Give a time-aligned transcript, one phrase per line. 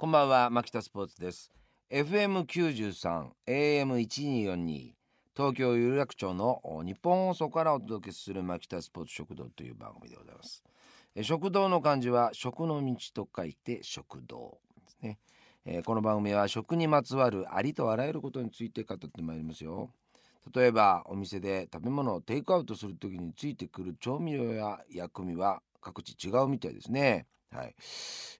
[0.00, 1.52] こんばんは牧田スポーツです。
[1.90, 4.92] FM93 AM1242
[5.36, 10.64] 東京有楽町の日本放送からお届けする牧田スポーツ食堂という番組でございます。
[11.20, 15.18] 食堂の漢字は食の道と書いて食堂ですね、
[15.66, 19.90] えーこの番組は食にまつわるありとあらゆることについて語ってまいりますよ。
[20.54, 27.26] 例えばお店で食べ物をテイクアウトする時についてくる調味料や薬味は各地違うみたいですね。
[27.52, 27.74] はい、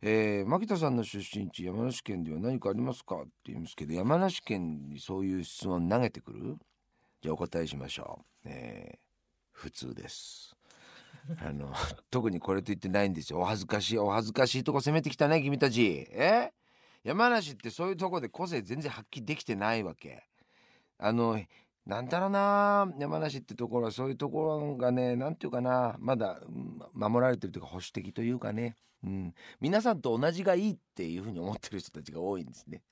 [0.02, 3.22] えー、牧田さんの出身地山梨県では何かありますか？
[3.22, 6.56] って言いますけど山梨県にそういう質問投げてくる？
[7.20, 8.98] じゃあお答えしましょう、えー、
[9.50, 10.54] 普通です。
[11.44, 11.72] あの
[12.10, 13.40] 特にこれと言ってないんですよ。
[13.40, 16.06] お恥ずかしいお恥ずかしいとこ攻めてきたね君たち。
[16.12, 16.52] え？
[17.02, 20.22] 山梨ってそういうとこで個性全然発揮できてないわけ。
[20.98, 21.42] あの
[21.86, 26.40] なんだろうな山梨ってところはそういうところがねなんていうかなまだ
[26.92, 32.82] 守られてるというか保守的というかね、うん、皆さんと同じがいいっていうふうに思ってる人たちが多いんですね。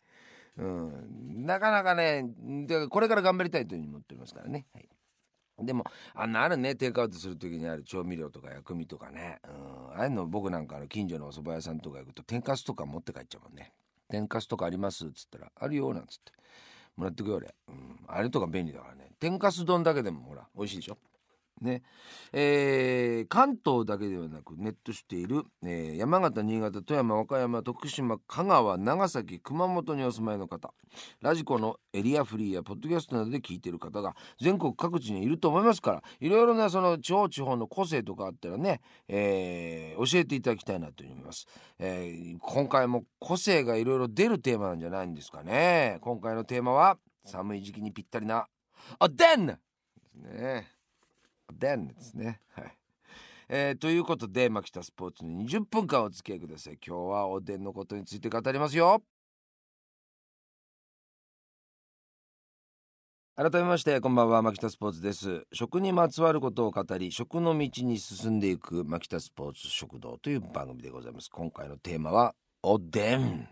[0.56, 2.24] うん、なかなかね
[2.66, 4.66] でこれから頑張りたいというふうに思っておりますからね。
[4.74, 4.88] はい。
[5.60, 5.84] でも
[6.14, 13.72] あんなあるねテイクアウトする時にある調味料とか薬味とかね、うん、ああいうの僕なんかの近所のお蕎麦屋さんとか行くと天かすとか持って帰っちゃうもんね。
[14.08, 16.32] 天かすとかありますっつったらあるよなんつって。
[16.98, 17.74] もらってくよ俺、うん、
[18.08, 19.12] あれとか便利だからね。
[19.20, 20.98] 天かす丼だけでもほら美味しいでしょ。
[21.60, 21.82] ね。
[22.32, 30.72] えー関東だけではなくネットしている、えー山形新潟富山和歌山徳島香川長崎熊本にお住まいの方。
[31.20, 41.46] ラジコのエリアフリーやポッドキャストなどで聞いている方が全国各地にいると思いますからいろいろなその地方地方の個性とかあったらね、えー教えていただきたいなと思います、
[41.78, 45.98] えー今回も個性がいろいろ出るテーマなんじゃないんですかね。
[46.00, 48.46] 今回のテーマは寒い時期にぴったりな
[49.00, 49.56] おでんで
[50.10, 50.77] すね。
[51.52, 52.40] でんですね。
[52.52, 52.78] はい。
[53.50, 56.78] えーということで牧田スポーツに20分間お付き合いください。
[56.86, 59.02] 今日はおでんのことについて語りますよ。
[63.36, 64.42] 改めましてこんばんは。
[64.42, 65.46] 牧田スポーツです。
[65.52, 71.30] 食にまつわることを語り食の道に進んでいく牧田スポーツ食堂という番組でございます。
[71.30, 73.48] 今回のテーマはおでん。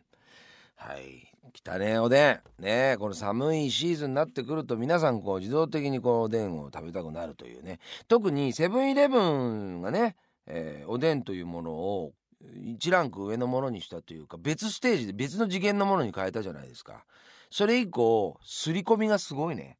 [0.74, 1.35] はい。
[1.52, 2.62] 来たねおでん。
[2.62, 7.78] ねこの寒いシーズンになってくると皆さんこう自動的にこうおでんを食べたくなるというね。
[8.08, 12.12] 特にセブンイレブンがね、えーおでんというものを
[12.42, 17.04] 1ランク上のものにしたというか別ステージで別の次元のものに変えたじゃないですか。
[17.50, 19.78] それ以降刷り込みがすごいね。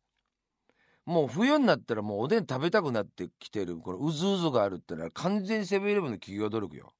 [1.04, 6.93] もう冬になったらもうおでん食べたくなってきてるこのうずうずがあるってのは完全にセブンイレブンの企業努力よ。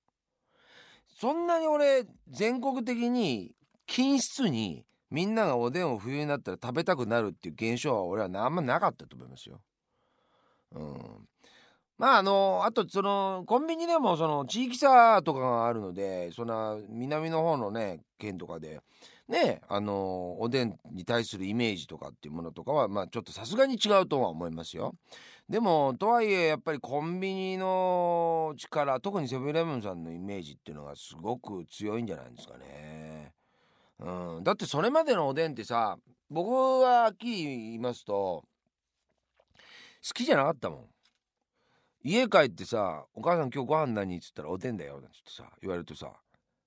[1.19, 3.53] そんなに俺全国的に
[3.87, 9.61] 均質にみんながおでんを冬になったら食べたくなるっていう現象は俺はあんまなかったと思いますよ。
[10.73, 11.29] うん、
[11.97, 18.81] まああのあとそのコンビニでもその地域差とかがあるのでそんな南の方のね県とかで
[19.29, 24.95] ねあのおでんに対するイメージとかっていうものとかはまあちょっとさすがに違うとは思いますよ。
[25.49, 33.16] でもとはいえやっぱりコンビニの力特にセブンイレブンさんのイメージっていうのがすごく強いんじゃないですかね。
[33.99, 35.97] うん、だってそれまでのおでんってさ
[36.29, 38.45] 僕ははっき言いますと
[40.07, 40.87] 好きじゃなかったもん。
[42.05, 46.13] 家帰ってさ「お母さん今日ご飯何?」っつったら「おでんだよ」なんつってさ言われるとさ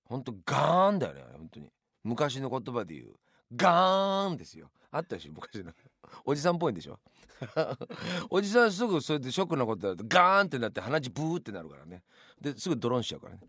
[0.03, 1.71] ほんとガーンだよね本当に。
[2.03, 3.15] 昔の言葉で言う。
[3.55, 4.71] ガーンですよ。
[4.91, 5.71] あったでしょ昔の。
[6.25, 6.99] おじさんっぽいんでしょ。
[8.29, 12.03] おじさんすぐそれでショックなことだとガーンってなって鼻血ブーってなるからね。
[12.41, 13.41] ですぐドロンしちゃうからね。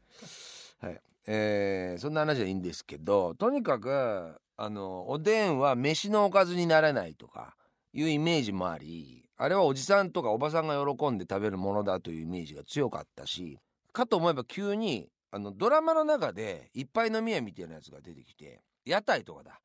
[0.80, 1.00] はい。
[1.26, 7.54] えーそんな話はいいんですけどとにかくあのおでんは飯のおかずにならないとか
[7.92, 13.58] いうイメージもありあれはおじさんとかおばさんが喜んで食べるものだというイメージが強かったし
[13.92, 19.60] かと思えば急にあのドラマの中でいっぱい飲み屋みたいなやつが出てきて屋台とかだ。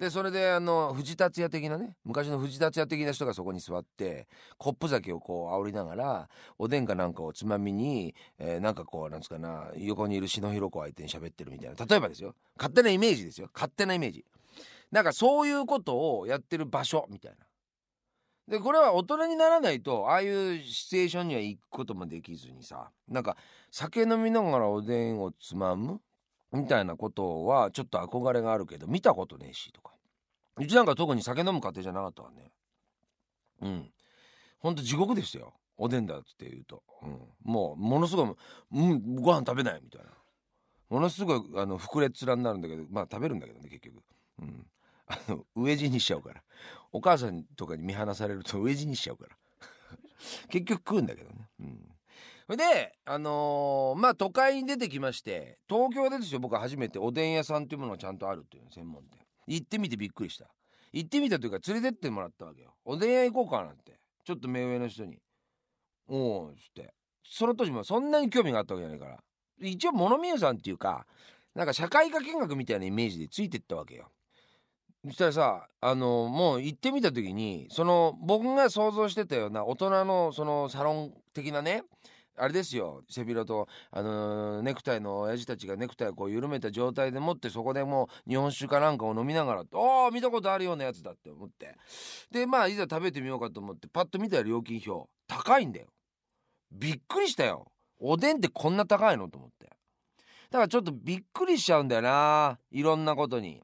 [0.00, 6.28] でそれであの藤達也的なね昔の藤達也的な人がそこに座ってコップ酒をこう煽りながら
[6.58, 11.86] おでんかなんかをつまみに、えーなんかこうなんつかな横にいる篠弘子相手に喋ってるみたいな。
[11.86, 12.34] 例えばですよ。
[12.56, 13.50] 勝手なイメージですよ。
[13.52, 14.24] 勝手なイメージ。
[14.90, 18.56] なんかそういうことをやってる場所みたいな。
[18.56, 23.36] でこれは大人にならないとああいうシチュエーションには行くこともできずにさなんか
[23.70, 26.00] 酒飲みながらおでんをつまむ
[26.52, 29.92] みたいなことはちょっと憧れがあるけど見たことねえしとか。
[30.56, 32.50] うちなんか特に酒飲む家庭じゃなかったわね。
[33.62, 33.90] うん。
[34.58, 35.54] ほんと地獄ですよ。
[35.78, 38.36] おでんだって言うと、うん、もうものすごい、
[38.72, 40.10] うん、ご飯食べないみたいな。
[40.90, 44.02] ものすごいあの膨れっ面になるんだけどまあ食べるんだけどね結局、
[44.40, 44.66] うん、
[45.06, 46.42] あの飢え死にしちゃうから。
[46.92, 49.36] お母さんとかに見放されると飢え死にしちゃうから。
[50.50, 51.96] 結局食うんだけどね、うん、
[52.56, 59.20] であのーまあ都会に出てきまして東京でですよ僕は初めておでん屋さんっていうものがちゃんとあるっていう専門店。
[59.46, 60.46] 行ってみてびっくりした。
[60.92, 62.74] 行ってみたというか連れてってもらったわけよ。
[62.84, 63.98] おでん屋行こうかなんて。
[64.24, 65.18] ちょっと目上の人に
[66.06, 66.94] 「おお」っつって。
[67.24, 69.22] その当時もそんなに興味があったわけじゃないから。
[69.60, 71.06] 一応物見屋さんっていうか
[71.54, 74.10] なんか社会科見学みたいなイメージでついてったわけよ。
[75.04, 81.84] そしたらさあのもう行ってみた時にその僕が想像してたような大人のそのサロン的なね
[82.42, 91.76] あれですよ背広と、あのーネクタイの親父たちがネクタイをこう緩めた状態でもってそこでもう日本酒かなんかを飲みながら「ああ見たことあるようなやつだ」って思って。
[92.30, 95.88] でまあいざ食べてみようかと思ってパッと見たら料金表高いんだよ。
[96.72, 97.70] びっくりしたよ。
[97.98, 99.28] おでんってこんな高いの？
[99.28, 99.66] と思って。
[100.50, 103.62] だからちょっとびっくりしちゃうんだよないろんなことに。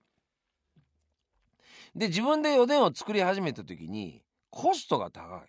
[1.95, 5.41] で自分でおでんを作り始めた時にコストが高い。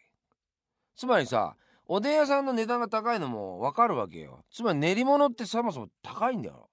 [0.95, 1.55] つまりさ
[1.87, 4.43] おでん屋さんの値段が高いのも分かるわけよ。
[4.51, 6.69] つまり練り物ってそもそも高いんだよ。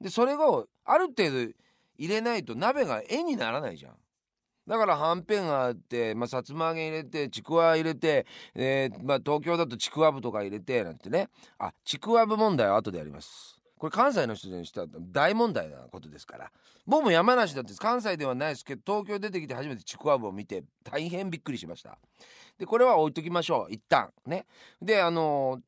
[0.00, 1.52] でそれをある程度
[1.98, 3.96] 入れないと鍋が絵にならないじゃん。
[4.68, 11.28] だからはんぺんがあって、まあ、さつま揚げ入れてちくわ入れて、えーまあ、東京だとちくわぶとか入れてなんてね。
[11.58, 13.56] あちくわぶ問題は後でやります。
[13.78, 16.50] これ関西の人にしたら大問題なことですから。
[16.86, 21.98] 僕も山梨だって関西ではないですけど東京出てきて初めてちくわぶを見て大変びっくりしました。
[22.58, 24.46] でこれは置いときましょう一旦ね。
[24.80, 25.60] であの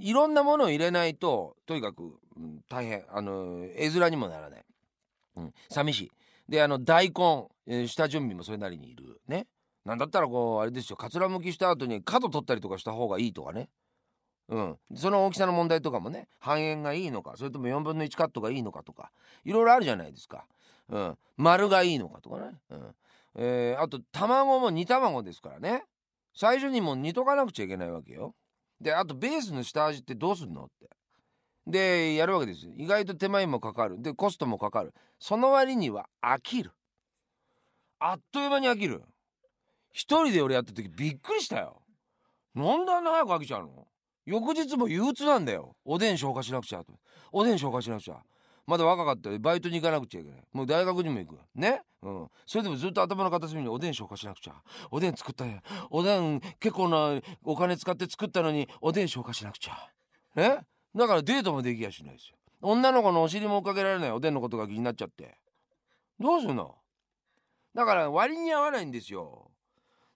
[0.00, 4.64] いろんなものを入れないととにかく、うん大変あの絵面にもならない、
[5.36, 6.12] うん、寂しい。
[6.48, 9.20] であの大根、えー下準備もそれなりにいる。
[9.26, 9.46] ね。
[9.84, 10.96] なんだったらこうあれですよ。
[10.96, 13.68] かつらむきした後に角取ったりとかした方がいいとかね。
[14.48, 19.10] うん、その大きさの問題とかもね半円がいいのかそれとも4分の1カットがいいのかとか
[19.44, 20.46] いろいろあるじゃないですか、
[20.88, 22.94] うん、丸がいいのかとかね、うん。
[23.38, 25.84] えーあと卵も煮卵ですからね。
[26.34, 28.34] 最初にもう煮とかなくちゃいけないわけよ。
[28.80, 30.88] であとベースの下味ってどうすんのって。
[31.66, 32.72] でやるわけですよ。
[32.76, 34.00] 意外と手間もかかる。
[34.00, 34.94] でコストもかかる。
[35.18, 36.72] その割には飽きる。
[37.98, 39.02] あっという間に飽きる。
[39.92, 41.82] 一人で俺やった時びっくりしたよ。
[42.54, 43.86] なんであんな早く飽きちゃうの？
[44.26, 45.76] 翌日も憂鬱なんだよ。
[45.84, 46.92] おでん消化しなくちゃと。
[47.32, 48.16] おでん消化しなくちゃ。
[48.66, 50.40] まだ若かったバイトに行かなくちゃいけない。
[50.52, 51.82] もう大学にも行くね？
[52.02, 52.28] うん。
[52.44, 54.54] それでもずっと頭の片隅におでん消化しなくちゃ。
[54.90, 59.90] おでん作ったよおでん結構なお金使って作ったのにおでん消化しなくちゃ。
[60.34, 60.58] え？
[60.96, 62.36] だからデートもできやしないですよ。
[62.60, 64.10] 女の子のお尻も追っかけられない。
[64.10, 65.38] おでんのことが気になっちゃって。
[66.18, 66.74] どうするの？
[67.72, 69.52] だから割に合わないんですよ。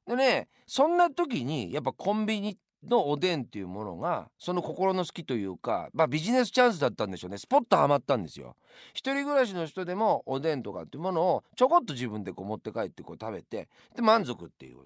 [0.09, 7.39] でねそんな時にやっぱコンビニのおでんっていうものがその心の好きというか、まあ、ビジネスチャンスだったんでしょうね。
[7.39, 8.57] スポッとハマったんですよ。
[8.93, 14.79] 一人暮らしの人でもおでんとかっていうものをちょこっと自分でこう持って帰ってこう食べてで満足っていう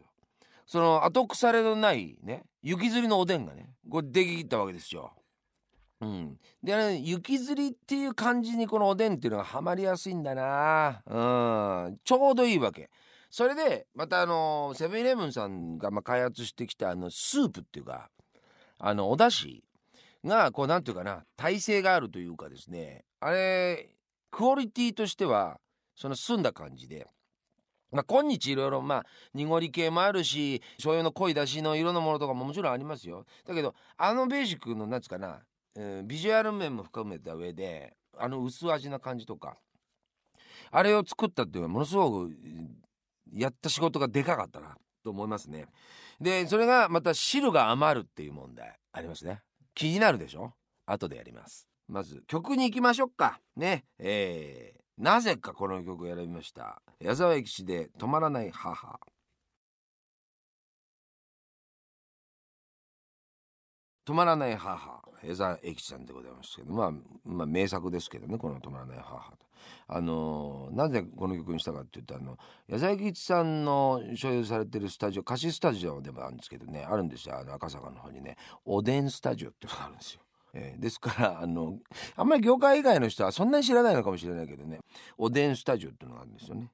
[0.66, 5.12] その後腐れのないね雪吊りのおでんがねこれ出来ったわけですよ。
[6.00, 11.02] うん、で、ね、雪吊りっていう感じにこのおでんっていうのがハマりやすいんだな。
[11.06, 11.98] うん。
[12.04, 12.90] ちょうどいいわけ。
[13.36, 18.08] それでまたあのセブンイレブンさんがまあ開発してきたあのスープっていうか
[18.78, 19.64] あのお出汁
[20.24, 23.88] がこうなんていうかな耐性があるというかですねあれ
[24.30, 25.58] クオリティとしては
[25.96, 27.08] その澄んだ感じで
[27.90, 33.26] まあ、今日いろいろまあ濁り系もあるし醤油の濃い出汁の色のものとかももちろんありますよ。
[33.44, 35.40] だけどあのベーシックのなんつうかな、
[35.74, 39.56] えービジュアル面も含めた上であの薄味な感じとか
[40.70, 42.32] あれを作ったっていうのはものすごく
[43.32, 45.66] やった仕事がでかかったなと思いますね。
[46.20, 49.42] でそれがまた汁が余るっていう問題ありますね。
[49.74, 50.52] 気になるでしょ？
[50.86, 51.66] 後でやります。
[51.88, 53.40] まず曲に行きましょうか。
[53.56, 53.84] ね。
[53.98, 56.80] えーなぜかこの曲を選びました。
[57.00, 59.00] 矢沢永吉で止まらない母
[64.06, 65.02] 止まらない母。
[65.24, 66.92] 矢沢永吉さんでございますけどまあ、
[67.24, 69.32] まあ、名作ですけどねこの止まらない母
[69.86, 80.20] あのなぜこの曲にしたかっていうとあの矢沢吉さんの所有されてるスタジオ貸しスタジオでもあるんですけどねあるんですよあの赤坂の方にねおでんスタジオっていうのがあるんですよ。
[80.54, 81.78] えーですからあの
[82.16, 84.78] あんまり業界以外の人はそんなに知らないのかもしれないけどね
[85.18, 86.70] おでんスタジオっていうのがあるんですよね。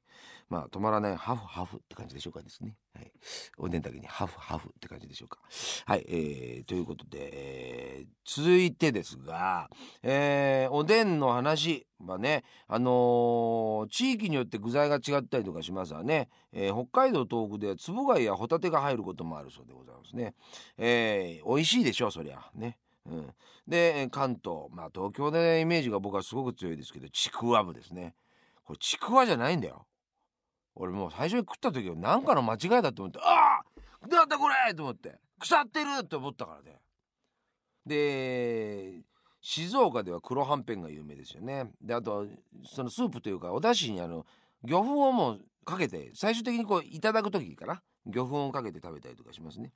[0.51, 2.77] まあ止まらないハフハフって感じでしょうかですね。
[2.95, 3.13] はい、
[3.57, 5.39] おでんだけにハフハフって感じでしょうか。
[5.87, 9.71] はい、えー、ということで、えー続いてですが、
[10.03, 20.35] えーおでんの話はね、あのー地域によって具材が違ったりとかしますわね、えー北海道東北ではつぶ貝やホタテが入ることもあるそうでございますね。
[20.79, 22.79] えー美味しいでしょうそりゃね。
[23.07, 23.35] うん、
[23.69, 28.15] で関東まあ東京でイメージが僕はすごく強いですけどちくわぶですね
[28.65, 29.87] これちくわじゃないんだよ
[30.75, 33.61] 俺もう最初に食った時は何かの間違いだと思ってあ
[34.03, 36.79] あなんだこれと思って腐ってるって思ったからね。
[37.87, 39.03] で
[39.43, 41.71] 静岡では黒はんぺんが有名ですよね。
[41.81, 42.27] であと
[42.65, 44.27] そのスープというかお出汁にあの
[44.63, 47.83] 魚粉をもうかけて最終的にこういただく時かな。
[48.07, 49.73] 魚粉をかけて食べたりとかしますね。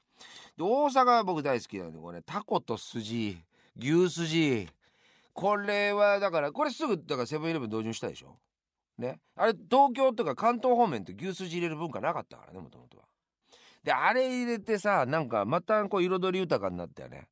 [0.56, 3.38] で大阪は僕大好きなんでこれ、ね、タコと筋
[3.78, 4.68] 牛すじ。
[5.32, 8.36] これはだからこれすぐだからセブンイレブン導入したでしょ。
[8.98, 9.20] ね。
[9.36, 13.04] あれ東京とか関東方面って牛すじ入れる文化なかったからねもともとは。
[13.82, 17.28] であれ入れてさなんかまたこう彩り豊かになったよね。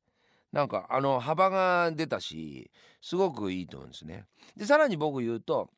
[0.51, 2.69] なんかあの幅が出たし
[3.01, 4.25] すごくいいと思うんですね。
[4.55, 5.69] でさらに僕言うと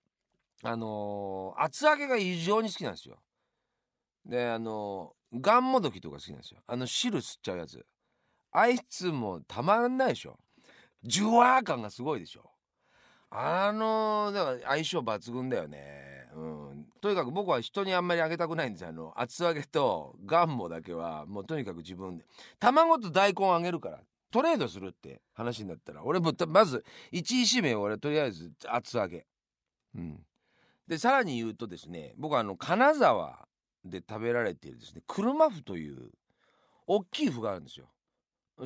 [0.63, 3.17] あのー、厚揚げが異常に好きなんですよ。
[4.25, 6.59] であのー、ガンモドキとか好きなんですよ。
[6.67, 7.85] あの汁吸っちゃうやつ。
[8.51, 10.39] あいつもたまらないでしょ。
[11.03, 12.49] ジュワー感がすごいでしょ。
[13.29, 16.27] あのだから相性抜群だよね。
[16.35, 16.85] うん。
[17.01, 18.89] とにかく僕は人にあんまりあげたくないんですよ。
[18.89, 22.25] あの厚揚げとガンモだけはもうとにかく自分で。
[22.59, 23.99] 卵と大根あげるから
[24.31, 29.25] トレードするって話になったら俺もまず1位指名俺とりあえず厚揚げ。
[29.95, 30.19] うん。
[30.87, 33.47] でさらに言うとですね僕はあの金沢
[33.83, 36.11] で食べられているですね車麩という
[36.87, 37.87] 大きい麩があるんですよ。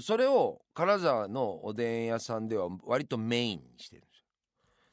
[0.02, 4.04] それを金沢のおでん屋さんでは割とメインにしてる。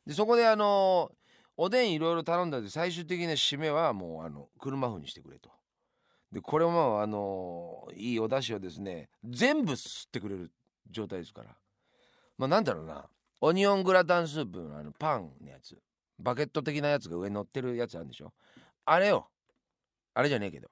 [0.06, 1.10] でそこであの
[1.56, 5.50] おでんいろいろ頼んだで最終的な締めはもうあの車麩にしてくれと。
[6.32, 10.50] でこれもあのいいお出汁をですね全部吸ってくれる
[10.90, 11.56] 状態ですから。
[12.36, 13.08] まあなんだろうな。
[13.40, 15.78] オニオングラタンスープのあのパンのやつ。
[16.18, 18.32] バケット的なやつが上に乗ってるやつあるんでしょ。
[18.84, 19.28] あれよ
[20.14, 20.70] あれじゃねえけど。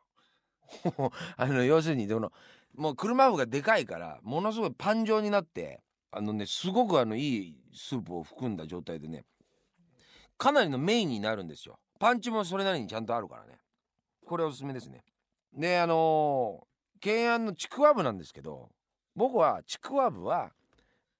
[1.36, 2.32] あの要するにその
[2.74, 5.82] もう車麩がでかいからものすごいパン状になって
[6.16, 9.24] あのねすごくあのいいスープを含んだ状態でね
[10.38, 11.78] かなりのメインになるんですよ。
[11.98, 13.60] パンチもそれなりにちゃんとあるからね。
[14.26, 15.04] これおすすめですね。
[15.52, 18.70] であのー、懸案のちくわぶなんですけど
[19.14, 20.50] 僕はちくわぶは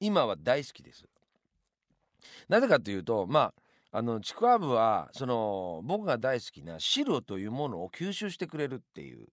[0.00, 1.04] 今は大好きです。
[2.48, 3.52] なぜかというとま
[3.92, 9.28] ああのちくわぶはその僕が大好きな汁というものを吸収してくれるっていう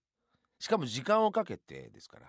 [0.60, 2.26] しかも時間をかけてですから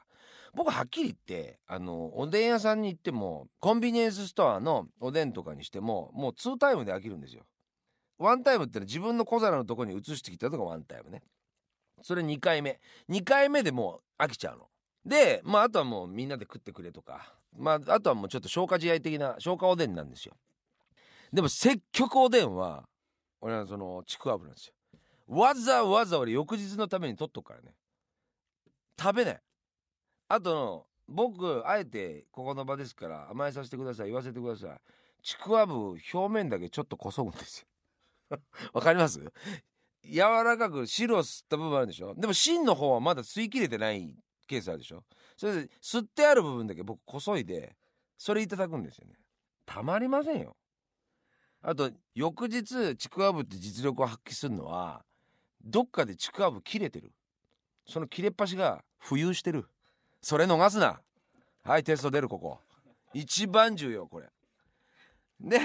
[0.56, 7.44] 僕はっきり言ってあのおでん屋さんに行ってもコンビニエンスストアのおでんとかにしてももう2タイムで飽きるんですよ。
[8.20, 11.24] ワンタイムってのは自分の小皿のとこに移してきたのがワンタイムね。
[12.02, 12.80] それ2回目。
[13.10, 14.68] 2回目でもう飽きちゃうの。
[15.06, 17.34] でまああとはもうみんなで食ってくれとか。
[17.58, 20.36] まああとはもうちょっと消化試合的な消化おでんなんですよ。
[21.32, 22.84] でも積極おでんは
[23.42, 24.74] 俺はそのちくわぶなんですよ。
[25.28, 27.74] わざわざ俺翌日のために取っとくからね。
[29.00, 29.42] 食べない。
[30.28, 34.82] あと僕あえてここの場ですから甘えさせてください言わせてください。
[35.22, 37.66] ちくわぶ表面だけちょっとこそぐんです
[38.30, 38.40] よ。
[38.74, 39.20] わかります？
[40.06, 42.14] 柔らかく汁を吸った部分あるでしょ？
[42.16, 44.14] でも芯の方はまだ吸い切れてない
[44.48, 45.04] ケースあるでしょ？
[45.38, 47.76] それで吸ってある部分だけ僕こそいで
[48.18, 49.14] それいただくんですよね。
[49.66, 50.58] たまりませんよ。
[51.62, 55.06] あと翌日ちくわぶって実力を発揮するのは
[55.64, 57.14] どっかでちくわぶ切れてる。
[57.88, 59.66] その切れっ端が浮遊してる。
[60.24, 61.02] それ逃すな。
[61.66, 62.58] はいテスト出るここ。
[63.14, 64.30] 一番重要これ。
[65.42, 65.60] で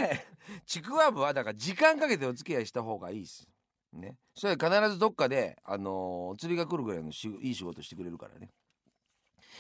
[0.67, 3.47] ちくわぶはだから時間かけてお付き合いした方がいいです。
[3.93, 4.17] ね。
[4.35, 7.11] それ必ずどっかであのー、釣りが来るぐらいの
[7.41, 8.51] いい仕事してくれるからね。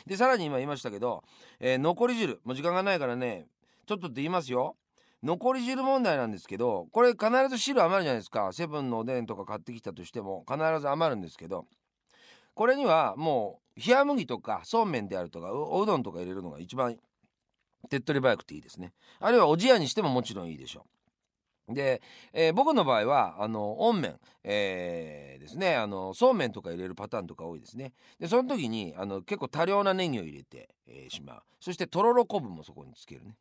[0.05, 1.23] でさらに今言いましたけど、
[1.61, 2.41] えー、残り汁。
[2.43, 3.47] もう時間がないからね。
[3.87, 4.75] ちょっとって言いますよ。
[5.23, 8.53] 残り汁問題なんですけどこれ必ず汁余るじゃないですか。
[8.53, 11.67] セブンのおでんとか買ってきたとしても必ず余るんですけど
[12.55, 16.97] これにはもう冷麦とかそうめんであるとかおうどんとか入れるのが一番
[17.89, 18.93] 手っ取り早くていいですね。
[19.21, 20.85] あるいはおじやにしてももちろんいいでしょ
[21.69, 21.75] う。
[21.75, 22.01] で、
[22.33, 25.77] えー、僕の場合はあの温麺、えー、ですね。
[25.77, 27.93] あのそうめんとか入れるパターンとか多いですね。
[28.19, 31.43] でその時にあの結構多量なネギを入れて、えー、しまう。
[31.61, 33.37] そしてとろろ昆布もそこにつけるね。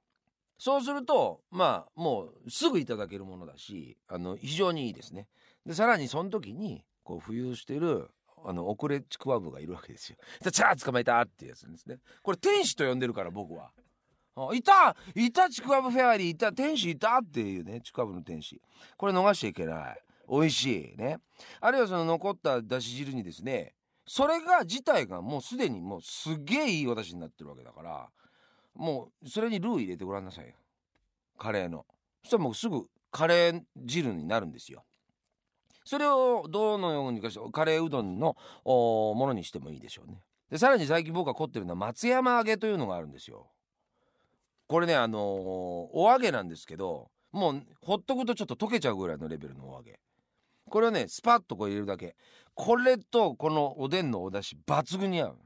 [0.59, 5.27] そうするとまあもうすぐいただけるものだしあの非常にいいですね。
[5.65, 8.09] でさらにその時にこう浮遊してる
[8.43, 10.17] あの遅れちくわぶがいるわけですよ。
[10.43, 11.99] でチャー捕まえたっていうやつですね。
[12.21, 13.71] これ天使と呼んでるから僕は。
[14.53, 18.61] いたいたちくわぶフェアリーいた天使いたっていうねちくわぶの天使。
[18.95, 20.01] これ逃しちゃいけない。
[20.29, 21.17] 美味しいね。
[21.59, 23.73] あるいはその残っただし汁にですね
[24.05, 28.09] それが自体がもうすでにもうすげえいいお出汁になってるわけだから
[28.73, 30.53] もうそれにルー入れてごらんなさいよ
[31.37, 31.85] カレーの
[32.21, 34.83] そしたらもうすぐカレー汁になるんですよ
[35.87, 40.21] それをどのようにかしてカレーうどんのものにしてもいいでしょうね。
[40.51, 43.47] でさらに最近僕が凝ってるのは松山揚げというのがあるんですよ。
[44.67, 45.21] これねあのー、
[45.93, 49.99] お揚げなんですけどもうほっとくとちょっと溶けちゃうぐらいのレベルのお揚げ。
[50.69, 52.15] これをねスパッとこう入れるだけ。
[52.53, 55.37] これとこのおでんのお出汁抜群に合う。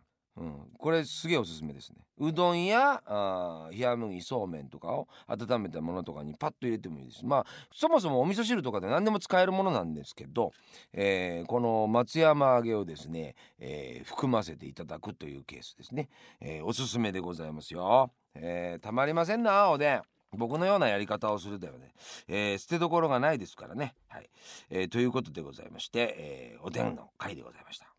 [0.42, 1.98] うん、これすげえおすすめですね。
[2.18, 7.24] うどんやあ冷麦そうめんとかを温めたものとかにパッと入れてもいいです。
[7.24, 10.52] まあそもそもお味噌汁とかで何でも使えるものなんですけど、
[10.94, 20.02] えー、この松山揚げをですね、えー、含ませていただくというケースですね、えー、おすすめでございますよ、え、たまりませんなおでん。
[20.36, 21.94] 僕のようなやり方をするだよね、
[22.28, 23.94] えー、捨てどころがないですからね。
[24.08, 24.30] はい、
[24.70, 27.91] え、ということでございまして、え、おでんの回でございました。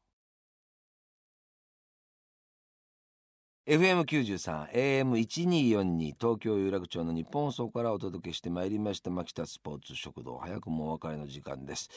[3.73, 4.69] FM93
[5.03, 10.37] AM1242 東京有楽町の日本放送からお届けしてまいりました牧田スポーツ食堂。
[10.37, 11.89] 早くもお別れの時間です。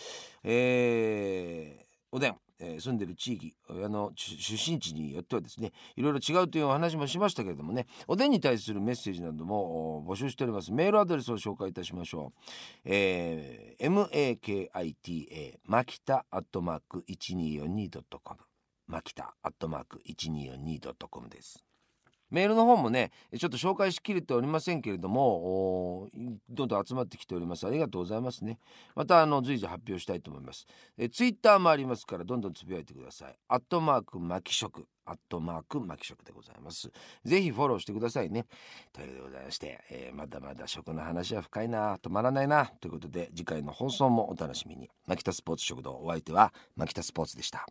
[0.42, 10.72] えー、おでん、えー、住んでる地域親の出身地によってはですねいろいろ違うというお話もしましたけれどもねおでんに対するメッセージなども募集しております。
[10.72, 12.40] メールアドレスを紹介いたしましょう、
[12.86, 18.40] えー、makita マキタアットマーク 1242.com
[18.88, 21.66] マキタアットマーク 1242.com です。
[22.32, 26.10] メールの方もねちょっと紹介しきれておりませんけれども
[26.50, 27.66] どんどん集まってきております。
[27.66, 28.60] ありがとうございますね。
[28.96, 30.66] またあの随時発表したいと思います。
[30.98, 33.36] えツイッターもありますからどんどんつぶやいてください。
[33.48, 34.88] アットマークマキ食。
[35.08, 36.90] アットマークマキ食でございます。
[37.24, 38.48] ぜひフォローしてくださいね。
[38.92, 44.90] ということでございまして、えー、まだまだ食の話は深いな止まらないなということで次回の放送もお楽しみに。
[45.06, 47.68] マキタスポーツ食堂お相手はマキタスポーツでした。